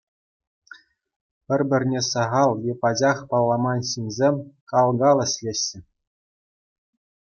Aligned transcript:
Пӗр-пӗрне 1.45 2.01
сахал 2.11 2.51
е 2.71 2.75
пачах 2.85 3.17
палламан 3.33 3.79
ҫынсем 3.91 4.35
кал-кал 4.73 5.17
ӗҫлеҫҫӗ. 5.27 5.79